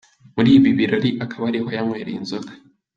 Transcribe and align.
Muri 0.35 0.49
ibi 0.57 0.69
birori 0.77 1.09
akaba 1.25 1.43
ariho 1.51 1.67
yanywereye 1.77 2.17
inzoga. 2.21 2.51